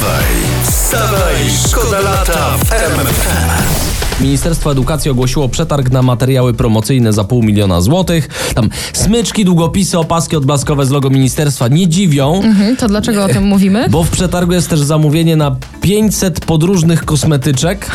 Wstawaj, 0.00 0.24
wstawaj, 0.64 1.34
szkoda 1.68 2.00
lata 2.00 2.58
w 2.64 2.72
RMFFM. 2.72 4.22
Ministerstwo 4.22 4.72
Edukacji 4.72 5.10
ogłosiło 5.10 5.48
przetarg 5.48 5.90
na 5.90 6.02
materiały 6.02 6.54
promocyjne 6.54 7.12
za 7.12 7.24
pół 7.24 7.42
miliona 7.42 7.80
złotych. 7.80 8.28
Tam 8.54 8.68
smyczki, 8.92 9.44
długopisy, 9.44 9.98
opaski 9.98 10.36
odblaskowe 10.36 10.86
z 10.86 10.90
logo 10.90 11.10
ministerstwa 11.10 11.68
nie 11.68 11.88
dziwią, 11.88 12.42
Mhm, 12.44 12.76
to 12.76 12.88
dlaczego 12.88 13.24
o 13.24 13.28
tym 13.28 13.44
mówimy? 13.54 13.88
bo 13.90 14.04
w 14.04 14.10
przetargu 14.10 14.52
jest 14.52 14.70
też 14.70 14.80
zamówienie 14.80 15.36
na 15.36 15.56
500 15.80 16.40
podróżnych 16.40 17.04
kosmetyczek 17.04 17.90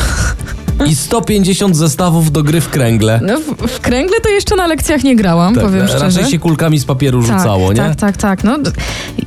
i 0.86 0.94
150 0.96 1.76
zestawów 1.76 2.32
do 2.32 2.42
gry 2.42 2.60
w 2.60 2.68
kręgle. 2.68 3.20
No, 3.22 3.40
w, 3.40 3.66
w 3.72 3.80
kręgle 3.80 4.20
to 4.20 4.28
jeszcze 4.28 4.56
na 4.56 4.66
lekcjach 4.66 5.04
nie 5.04 5.16
grałam, 5.16 5.54
powiem 5.54 5.88
szczerze. 5.88 6.04
raczej 6.04 6.24
się 6.24 6.38
kulkami 6.38 6.78
z 6.78 6.84
papieru 6.84 7.22
tak, 7.22 7.38
rzucało, 7.38 7.72
nie? 7.72 7.76
tak, 7.78 7.96
tak, 7.96 8.16
tak. 8.16 8.44
No, 8.44 8.58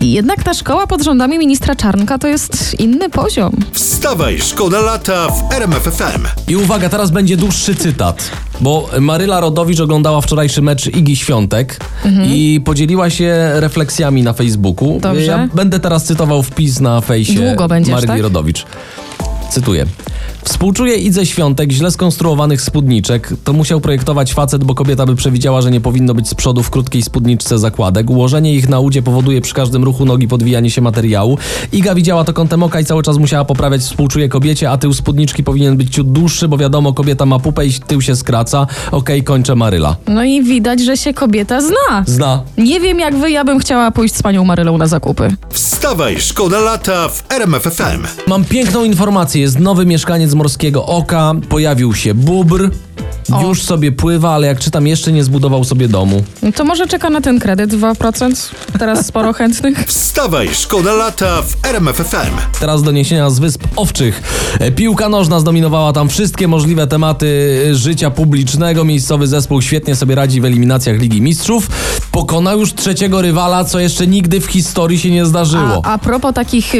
jednak 0.01 0.43
ta 0.43 0.53
szkoła 0.53 0.87
pod 0.87 1.01
rządami 1.03 1.39
ministra 1.39 1.75
Czarnka 1.75 2.17
to 2.17 2.27
jest 2.27 2.79
inny 2.79 3.09
poziom. 3.09 3.55
Wstawaj, 3.71 4.39
szkoda 4.39 4.81
lata 4.81 5.27
w 5.27 5.53
RMFFM. 5.53 6.27
I 6.47 6.55
uwaga, 6.55 6.89
teraz 6.89 7.11
będzie 7.11 7.37
dłuższy 7.37 7.75
cytat. 7.75 8.31
Bo 8.61 8.89
Maryla 8.99 9.39
Rodowicz 9.39 9.79
oglądała 9.79 10.21
wczorajszy 10.21 10.61
mecz 10.61 10.87
Igi 10.87 11.15
Świątek 11.15 11.79
i 12.27 12.61
podzieliła 12.65 13.09
się 13.09 13.51
refleksjami 13.53 14.23
na 14.23 14.33
Facebooku. 14.33 14.95
Mhm. 14.95 15.01
Dobrze. 15.01 15.31
Ja 15.31 15.49
będę 15.53 15.79
teraz 15.79 16.03
cytował 16.03 16.43
wpis 16.43 16.79
na 16.79 17.01
fejsie 17.01 17.33
Długo 17.33 17.67
będziesz, 17.67 17.93
Maryli 17.93 18.07
tak? 18.13 18.21
Rodowicz. 18.21 18.65
Cytuję. 19.49 19.85
Współczuję 20.45 20.95
Idze 20.95 21.25
Świątek 21.25 21.71
źle 21.71 21.91
skonstruowanych 21.91 22.61
spódniczek. 22.61 23.33
To 23.43 23.53
musiał 23.53 23.81
projektować 23.81 24.33
facet, 24.33 24.63
bo 24.63 24.75
kobieta 24.75 25.05
by 25.05 25.15
przewidziała, 25.15 25.61
że 25.61 25.71
nie 25.71 25.81
powinno 25.81 26.13
być 26.13 26.27
z 26.27 26.35
przodu 26.35 26.63
w 26.63 26.69
krótkiej 26.69 27.01
spódniczce 27.01 27.59
zakładek. 27.59 28.09
Ułożenie 28.09 28.53
ich 28.55 28.69
na 28.69 28.79
udzie 28.79 29.01
powoduje 29.01 29.41
przy 29.41 29.53
każdym 29.53 29.83
ruchu 29.83 30.05
nogi 30.05 30.27
podwijanie 30.27 30.71
się 30.71 30.81
materiału. 30.81 31.37
Iga 31.71 31.95
widziała 31.95 32.23
to 32.23 32.33
kątem 32.33 32.63
oka 32.63 32.79
i 32.79 32.85
cały 32.85 33.03
czas 33.03 33.17
musiała 33.17 33.45
poprawiać 33.45 33.81
współczuję 33.81 34.29
kobiecie, 34.29 34.71
a 34.71 34.77
tył 34.77 34.93
spódniczki 34.93 35.43
powinien 35.43 35.77
być 35.77 35.93
ciut 35.93 36.11
dłuższy, 36.11 36.47
bo 36.47 36.57
wiadomo, 36.57 36.93
kobieta 36.93 37.25
ma 37.25 37.39
pupę 37.39 37.65
i 37.65 37.73
tył 37.73 38.01
się 38.01 38.15
skraca. 38.15 38.67
Okej, 38.91 39.23
kończę 39.23 39.55
Maryla. 39.55 39.95
No 40.07 40.23
i 40.23 40.43
widać, 40.43 40.81
że 40.81 40.97
się 40.97 41.13
kobieta 41.13 41.61
zna. 41.61 42.03
Zna. 42.05 42.43
Nie 42.57 42.79
wiem 42.79 42.99
jak 42.99 43.15
wy, 43.15 43.31
ja 43.31 43.43
bym 43.43 43.59
chciała 43.59 43.91
pójść 43.91 44.15
z 44.15 44.23
panią 44.23 44.45
Marylą 44.45 44.77
na 44.77 44.87
zakupy. 44.87 45.35
Wstawaj, 45.49 46.19
szkoda 46.19 46.59
lata 46.59 47.09
w 47.09 47.23
RMFFM. 47.31 48.03
Mam 48.27 48.45
piękną 48.45 48.83
informację. 48.83 49.41
Jest 49.41 49.59
nowy 49.59 49.85
mieszkaniec 49.85 50.34
Morskiego 50.35 50.85
Oka. 50.85 51.33
Pojawił 51.49 51.93
się 51.93 52.13
bubr. 52.13 52.69
O. 53.33 53.41
Już 53.47 53.63
sobie 53.63 53.91
pływa, 53.91 54.31
ale 54.31 54.47
jak 54.47 54.59
czytam, 54.59 54.87
jeszcze 54.87 55.11
nie 55.11 55.23
zbudował 55.23 55.63
sobie 55.63 55.87
domu. 55.87 56.23
No 56.43 56.51
to 56.51 56.65
może 56.65 56.87
czeka 56.87 57.09
na 57.09 57.21
ten 57.21 57.39
kredyt 57.39 57.71
2%? 57.73 58.51
Teraz 58.79 59.05
sporo 59.05 59.33
chętnych. 59.39 59.85
Wstawaj, 59.87 60.49
szkoda 60.53 60.93
lata 60.93 61.41
w 61.41 61.65
RMFFM. 61.65 62.35
Teraz 62.59 62.83
doniesienia 62.83 63.29
z 63.29 63.39
Wysp 63.39 63.63
Owczych. 63.75 64.23
E, 64.59 64.71
Piłka 64.71 65.09
nożna 65.09 65.39
zdominowała 65.39 65.93
tam 65.93 66.09
wszystkie 66.09 66.47
możliwe 66.47 66.87
tematy 66.87 67.61
e, 67.71 67.75
życia 67.75 68.09
publicznego. 68.11 68.83
Miejscowy 68.85 69.27
zespół 69.27 69.61
świetnie 69.61 69.95
sobie 69.95 70.15
radzi 70.15 70.41
w 70.41 70.45
eliminacjach 70.45 70.99
Ligi 70.99 71.21
Mistrzów. 71.21 71.67
Pokonał 72.11 72.59
już 72.59 72.73
trzeciego 72.73 73.21
rywala, 73.21 73.63
co 73.65 73.79
jeszcze 73.79 74.07
nigdy 74.07 74.41
w 74.41 74.45
historii 74.45 74.99
się 74.99 75.11
nie 75.11 75.25
zdarzyło. 75.25 75.81
A, 75.83 75.93
a 75.93 75.97
propos 75.97 76.33
takich 76.33 76.75
y, 76.75 76.79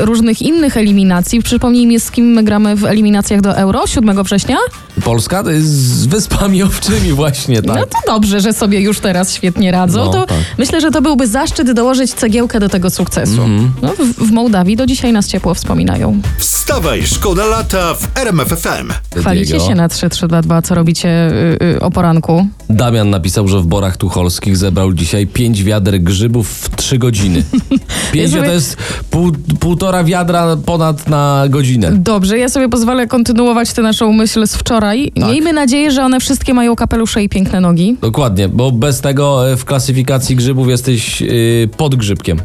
różnych 0.00 0.42
innych 0.42 0.76
eliminacji, 0.76 1.42
przypomnij 1.42 1.86
mi 1.86 2.00
z 2.00 2.10
kim 2.10 2.26
my 2.26 2.42
gramy 2.42 2.76
w 2.76 2.84
eliminacjach 2.84 3.40
do 3.40 3.56
Euro 3.56 3.86
7 3.86 4.22
września? 4.22 4.56
Polska 5.04 5.42
to 5.42 5.50
jest 5.50 5.81
z 5.82 6.06
Wyspami 6.06 6.62
Owczymi 6.72 7.12
właśnie, 7.12 7.62
tak. 7.62 7.76
No 7.76 7.86
to 7.86 7.98
dobrze, 8.06 8.40
że 8.40 8.52
sobie 8.52 8.80
już 8.80 9.00
teraz 9.00 9.34
świetnie 9.34 9.70
radzą. 9.70 10.04
No, 10.04 10.12
to 10.12 10.26
tak. 10.26 10.38
myślę, 10.58 10.80
że 10.80 10.90
to 10.90 11.02
byłby 11.02 11.26
zaszczyt 11.26 11.72
dołożyć 11.72 12.14
cegiełkę 12.14 12.60
do 12.60 12.68
tego 12.68 12.90
sukcesu. 12.90 13.42
Mhm. 13.42 13.72
No, 13.82 13.88
w, 13.88 14.28
w 14.28 14.32
Mołdawii 14.32 14.76
do 14.76 14.86
dzisiaj 14.86 15.12
nas 15.12 15.28
ciepło 15.28 15.54
wspominają. 15.54 16.20
Wstawaj, 16.38 17.02
szkoda 17.06 17.46
lata 17.46 17.94
w 17.94 18.18
RMFFM. 18.18 18.92
Chwalicie 19.16 19.46
Diego. 19.46 19.66
się 19.68 19.74
na 19.74 19.88
3322, 19.88 20.62
co 20.62 20.74
robicie 20.74 21.08
y, 21.08 21.64
y, 21.76 21.80
o 21.80 21.90
poranku. 21.90 22.46
Damian 22.70 23.10
napisał, 23.10 23.48
że 23.48 23.60
w 23.60 23.66
Borach 23.66 23.96
Tucholskich 23.96 24.56
zebrał 24.56 24.92
dzisiaj 24.92 25.26
5 25.26 25.64
wiader 25.64 26.00
grzybów 26.00 26.48
w 26.48 26.76
3 26.76 26.98
godziny. 26.98 27.42
5 28.12 28.30
sobie- 28.30 28.42
to 28.44 28.52
jest 28.52 28.76
pół, 29.10 29.32
półtora 29.60 30.04
wiadra 30.04 30.56
ponad 30.56 31.08
na 31.08 31.44
godzinę. 31.48 31.92
Dobrze, 31.92 32.38
ja 32.38 32.48
sobie 32.48 32.68
pozwolę 32.68 33.06
kontynuować 33.06 33.72
tę 33.72 33.82
naszą 33.82 34.12
myśl 34.12 34.46
z 34.46 34.56
wczoraj. 34.56 35.12
Tak. 35.14 35.24
Miejmy 35.24 35.52
nadzieję, 35.52 35.71
że 35.72 36.04
one 36.04 36.20
wszystkie 36.20 36.54
mają 36.54 36.76
kapelusze 36.76 37.22
i 37.22 37.28
piękne 37.28 37.60
nogi. 37.60 37.96
Dokładnie, 38.00 38.48
bo 38.48 38.72
bez 38.72 39.00
tego 39.00 39.50
e, 39.50 39.56
w 39.56 39.64
klasyfikacji 39.64 40.36
grzybów 40.36 40.68
jesteś 40.68 41.20
yy, 41.20 41.68
pod 41.76 41.94
grzybkiem. 41.94 42.40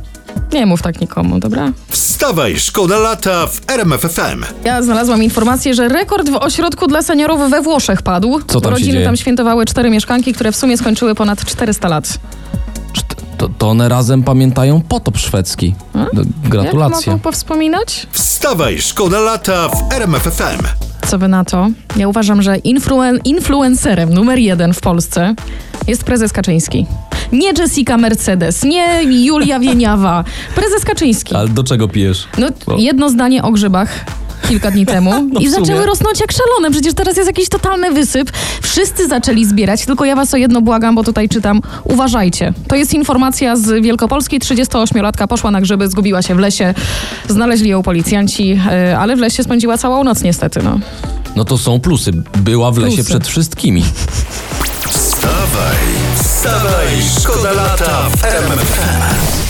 Nie 0.54 0.66
mów 0.66 0.82
tak 0.82 1.02
nikomu, 1.02 1.40
dobra? 1.40 1.72
Wstawaj, 1.88 2.60
szkoda 2.60 3.00
lata 3.00 3.48
w 3.48 3.62
RMFFM. 3.68 4.44
Ja 4.64 4.84
znalazłam 4.84 5.24
informację, 5.24 5.74
że 5.74 5.88
rekord 5.88 6.30
w 6.30 6.36
ośrodku 6.36 6.88
dla 6.88 7.02
seniorów 7.02 7.50
we 7.50 7.62
Włoszech 7.62 8.02
padł. 8.02 8.40
Co 8.48 8.62
tam 8.62 8.72
Rodziny 8.72 9.04
tam 9.04 9.18
świętowały 9.18 9.66
cztery 9.66 9.90
mieszkanki, 9.90 10.34
które 10.34 10.52
w 10.52 10.56
sumie 10.56 10.78
skończyły 10.78 11.16
ponad 11.16 11.46
400 11.46 11.88
lat. 11.88 12.20
To, 13.38 13.50
to 13.58 13.70
one 13.70 13.90
razem 13.90 14.24
pamiętają 14.24 14.82
potop 14.82 15.18
szwedzki. 15.18 15.76
Jak 15.96 16.28
Gratulacje. 16.50 17.12
mogą 17.12 17.24
powspominać? 17.24 18.08
Wstawaj, 18.12 18.82
szkoda 18.82 19.20
lata 19.20 19.70
w 19.70 19.94
RMFFM. 19.94 20.87
Co 21.08 21.18
wy 21.18 21.28
na 21.28 21.46
to? 21.46 21.70
Ja 21.98 22.08
uważam, 22.08 22.42
że 22.42 22.56
influen- 22.56 23.20
influencerem 23.26 24.14
numer 24.14 24.40
jeden 24.40 24.74
w 24.74 24.82
Polsce 24.82 25.36
jest 25.88 26.04
prezes 26.04 26.34
Kaczyński. 26.34 26.86
Nie 27.32 27.52
Jessica 27.58 27.98
Mercedes, 27.98 28.64
nie 28.64 29.04
Julia 29.26 29.60
Wieniawa. 29.60 30.24
Prezes 30.56 30.86
Kaczyński. 30.86 31.36
Ale 31.36 31.50
do 31.50 31.64
czego 31.64 31.88
pijesz? 31.88 32.28
No, 32.38 32.48
jedno 32.78 33.10
zdanie 33.10 33.44
o 33.44 33.52
grzybach 33.52 33.90
kilka 34.50 34.72
dni 34.72 34.86
temu 34.86 35.12
No 35.34 35.40
i 35.40 35.50
zaczęły 35.50 35.86
rosnąć 35.86 36.20
jak 36.20 36.32
szalone. 36.32 36.72
Przecież 36.72 36.94
teraz 36.94 37.18
jest 37.18 37.28
jakiś 37.28 37.50
totalny 37.50 37.92
wysyp. 37.92 38.32
Wszyscy 38.62 39.08
zaczęli 39.08 39.46
zbierać, 39.46 39.86
tylko 39.86 40.06
ja 40.06 40.16
was 40.16 40.34
o 40.34 40.38
jedno 40.38 40.62
błagam, 40.62 40.96
bo 40.96 41.04
tutaj 41.04 41.30
czytam. 41.30 41.62
Uważajcie. 41.84 42.54
To 42.68 42.76
jest 42.76 42.94
informacja 42.94 43.56
z 43.56 43.84
Wielkopolski. 43.84 44.40
38-latka 44.40 45.28
poszła 45.28 45.52
na 45.52 45.62
grzyby, 45.62 45.88
zgubiła 45.90 46.22
się 46.22 46.36
w 46.36 46.40
lesie. 46.40 46.74
Znaleźli 47.28 47.70
ją 47.70 47.84
policjanci, 47.84 48.48
yy, 48.48 48.98
ale 48.98 49.16
w 49.16 49.20
lesie 49.20 49.44
spędziła 49.44 49.78
całą 49.78 50.04
noc 50.04 50.22
niestety. 50.24 50.60
No. 50.64 50.80
No 51.36 51.46
to 51.46 51.58
są 51.58 51.80
plusy. 51.80 52.12
Była 52.38 52.72
w 52.72 52.78
lesie 52.78 52.96
Plusy. 52.96 53.10
przed 53.10 53.28
wszystkimi. 53.28 53.84
Wstawaj, 54.90 55.78
wstawaj, 56.24 56.88
szkoda 57.20 57.52
lata 57.52 58.10
w 58.10 58.24
RMFFM. 58.26 59.47